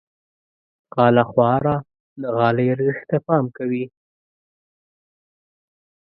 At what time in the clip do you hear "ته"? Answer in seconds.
3.09-3.17